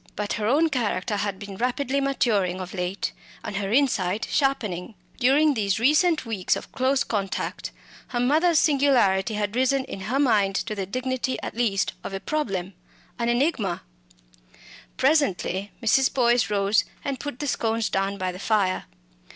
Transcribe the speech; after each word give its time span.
But 0.15 0.33
her 0.33 0.47
own 0.47 0.69
character 0.69 1.15
had 1.17 1.37
been 1.37 1.57
rapidly 1.57 2.01
maturing 2.01 2.59
of 2.59 2.73
late, 2.73 3.11
and 3.43 3.57
her 3.57 3.71
insight 3.71 4.25
sharpening. 4.31 4.95
During 5.19 5.53
these 5.53 5.79
recent 5.79 6.25
weeks 6.25 6.55
of 6.55 6.71
close 6.71 7.03
contact, 7.03 7.69
her 8.07 8.19
mother's 8.19 8.57
singularity 8.57 9.35
had 9.35 9.55
risen 9.55 9.85
in 9.85 9.99
her 9.99 10.17
mind 10.17 10.55
to 10.55 10.73
the 10.73 10.87
dignity 10.87 11.37
at 11.43 11.53
least 11.55 11.93
of 12.03 12.15
a 12.15 12.19
problem, 12.19 12.73
an 13.19 13.29
enigma. 13.29 13.83
Presently 14.97 15.71
Mrs. 15.83 16.11
Boyce 16.11 16.49
rose 16.49 16.83
and 17.05 17.19
put 17.19 17.37
the 17.37 17.45
scones 17.45 17.87
down 17.87 18.17
by 18.17 18.31
the 18.31 18.39
fire. 18.39 18.85